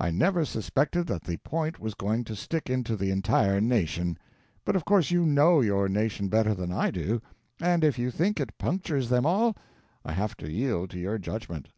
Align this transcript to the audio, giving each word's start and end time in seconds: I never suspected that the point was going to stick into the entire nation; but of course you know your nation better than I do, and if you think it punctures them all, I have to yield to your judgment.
I 0.00 0.10
never 0.10 0.44
suspected 0.44 1.06
that 1.06 1.22
the 1.22 1.36
point 1.36 1.78
was 1.78 1.94
going 1.94 2.24
to 2.24 2.34
stick 2.34 2.68
into 2.68 2.96
the 2.96 3.12
entire 3.12 3.60
nation; 3.60 4.18
but 4.64 4.74
of 4.74 4.84
course 4.84 5.12
you 5.12 5.24
know 5.24 5.60
your 5.60 5.88
nation 5.88 6.26
better 6.26 6.52
than 6.52 6.72
I 6.72 6.90
do, 6.90 7.22
and 7.60 7.84
if 7.84 7.96
you 7.96 8.10
think 8.10 8.40
it 8.40 8.58
punctures 8.58 9.08
them 9.08 9.24
all, 9.24 9.54
I 10.04 10.14
have 10.14 10.36
to 10.38 10.50
yield 10.50 10.90
to 10.90 10.98
your 10.98 11.16
judgment. 11.16 11.68